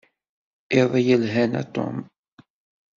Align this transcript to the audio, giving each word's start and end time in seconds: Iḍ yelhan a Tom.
Iḍ 0.79 0.93
yelhan 1.07 1.51
a 1.61 1.63
Tom. 1.75 1.97